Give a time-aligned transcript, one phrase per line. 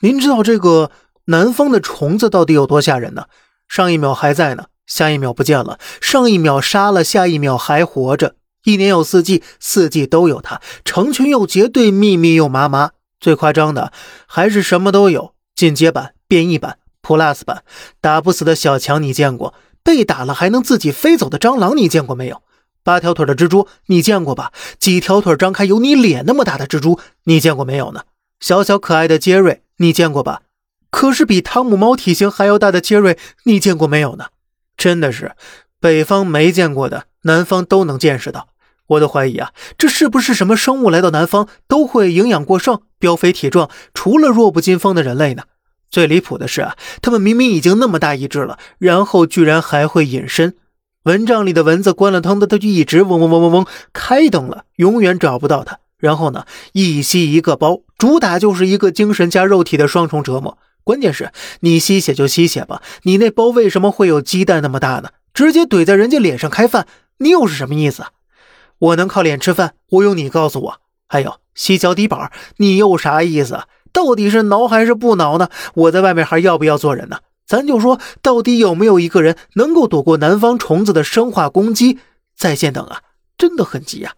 [0.00, 0.92] 您知道这个
[1.24, 3.24] 南方的虫子到底有多吓人呢？
[3.66, 8.36] 上一秒还在呢，下一秒不见了；上一秒杀了，下一秒还活着。
[8.62, 12.90] 一年有四季，四季都有它，成群又结队，密密又麻麻。
[13.18, 13.92] 最夸张的
[14.26, 17.64] 还是什么都有：进阶版、变异版、Plus 版。
[18.00, 19.54] 打不死的小强你见过？
[19.82, 22.42] 被打了还能自己飞走的蟑螂你见过没有？
[22.84, 24.52] 八条腿的蜘蛛你见过吧？
[24.78, 28.02] 几条腿张开有你脸那么大的蜘蛛你见过没有呢？
[28.38, 30.42] 小小可爱的杰瑞你见过吧？
[30.90, 34.26] 可是比汤姆猫体型还要大的杰瑞你见过没有呢？
[34.76, 35.32] 真的是，
[35.80, 38.48] 北方没见过的，南方都能见识到。
[38.86, 45.42] 我都怀疑啊，这是不是什么生物来到南方都会营养过剩、膘肥体壮，除了弱不禁风的人类呢？
[45.90, 50.54] 最离谱的是啊，他们明明已经那么大一只了，然后居然还会隐身。
[51.04, 55.78] 蚊帐里的蚊子关了灯的，它就一直嗡嗡嗡嗡嗡；开灯了，永远找不到它。
[55.98, 60.56] 然后呢，一吸一个包，主打就是一个精神加肉体的双重折磨。
[60.84, 65.10] 关键是，你吸血就吸血吧，你那包为什么会有鸡蛋那么大呢？
[65.34, 66.86] 直接怼在人家脸上开饭，
[67.18, 68.04] 你又是什么意思？
[68.78, 70.80] 我能靠脸吃饭，我用你告诉我。
[71.08, 73.60] 还有吸脚底板，你又啥意思？
[73.92, 75.48] 到底是挠还是不挠呢？
[75.74, 77.18] 我在外面还要不要做人呢？
[77.46, 81.98] 咱就说，到底有没有一个人能够躲过南方虫子的生化攻击？
[82.36, 83.00] 在线等啊，
[83.36, 84.12] 真的很急呀。